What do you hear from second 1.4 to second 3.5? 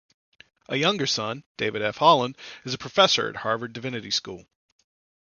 David F. Holland, is a professor at